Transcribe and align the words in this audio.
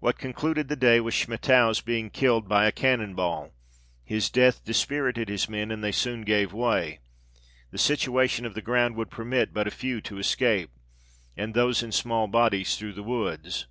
What 0.00 0.16
concluded 0.16 0.68
the 0.68 0.76
day 0.76 0.98
was 0.98 1.12
Schmettau's 1.12 1.82
being 1.82 2.08
killed 2.08 2.48
by 2.48 2.64
a 2.64 2.72
cannon 2.72 3.14
ball: 3.14 3.52
his 4.02 4.30
death 4.30 4.64
dispirited 4.64 5.28
his 5.28 5.46
men, 5.46 5.70
and 5.70 5.84
they 5.84 5.92
soon 5.92 6.22
gave 6.22 6.54
way; 6.54 7.00
the 7.70 7.76
situation 7.76 8.46
of 8.46 8.54
the 8.54 8.62
ground 8.62 8.96
would 8.96 9.10
permit 9.10 9.52
but 9.52 9.66
a 9.68 9.70
few 9.70 10.00
to 10.00 10.16
escape, 10.16 10.70
and 11.36 11.52
those 11.52 11.82
in 11.82 11.92
small 11.92 12.28
bodies 12.28 12.76
through 12.78 12.94
the 12.94 13.02
woods. 13.02 13.66